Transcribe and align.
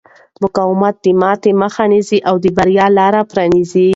مقاومت 0.43 0.95
د 1.03 1.07
ماتې 1.21 1.51
مخه 1.61 1.83
نیسي 1.91 2.19
او 2.29 2.35
د 2.43 2.45
بریا 2.57 2.85
لارې 2.97 3.21
پرانیزي. 3.31 3.87